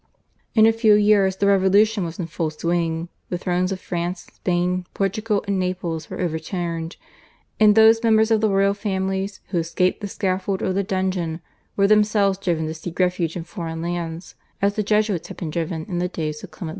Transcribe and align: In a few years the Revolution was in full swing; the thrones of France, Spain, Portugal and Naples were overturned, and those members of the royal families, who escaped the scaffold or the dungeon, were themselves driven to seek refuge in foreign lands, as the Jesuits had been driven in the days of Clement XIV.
In 0.55 0.65
a 0.65 0.73
few 0.73 0.95
years 0.95 1.35
the 1.35 1.45
Revolution 1.45 2.03
was 2.03 2.17
in 2.17 2.25
full 2.25 2.49
swing; 2.49 3.09
the 3.29 3.37
thrones 3.37 3.71
of 3.71 3.79
France, 3.79 4.25
Spain, 4.33 4.87
Portugal 4.95 5.43
and 5.45 5.59
Naples 5.59 6.09
were 6.09 6.19
overturned, 6.19 6.95
and 7.59 7.75
those 7.75 8.01
members 8.01 8.31
of 8.31 8.41
the 8.41 8.49
royal 8.49 8.73
families, 8.73 9.41
who 9.49 9.59
escaped 9.59 10.01
the 10.01 10.07
scaffold 10.07 10.63
or 10.63 10.73
the 10.73 10.81
dungeon, 10.81 11.39
were 11.75 11.85
themselves 11.85 12.39
driven 12.39 12.65
to 12.65 12.73
seek 12.73 12.97
refuge 12.99 13.37
in 13.37 13.43
foreign 13.43 13.83
lands, 13.83 14.33
as 14.59 14.73
the 14.73 14.81
Jesuits 14.81 15.27
had 15.27 15.37
been 15.37 15.51
driven 15.51 15.85
in 15.85 15.99
the 15.99 16.07
days 16.07 16.43
of 16.43 16.49
Clement 16.49 16.69
XIV. 16.69 16.69